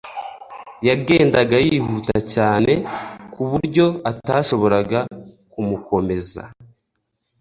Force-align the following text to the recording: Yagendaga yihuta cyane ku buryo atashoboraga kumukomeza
Yagendaga 0.87 1.55
yihuta 1.67 2.17
cyane 2.33 2.71
ku 3.31 3.41
buryo 3.49 3.85
atashoboraga 4.11 4.99
kumukomeza 5.51 6.41